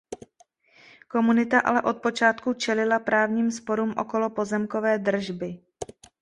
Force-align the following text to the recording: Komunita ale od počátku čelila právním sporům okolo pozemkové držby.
Komunita 1.07 1.59
ale 1.59 1.81
od 1.81 2.01
počátku 2.01 2.53
čelila 2.53 2.99
právním 2.99 3.51
sporům 3.51 3.93
okolo 3.97 4.29
pozemkové 4.29 4.97
držby. 4.97 5.59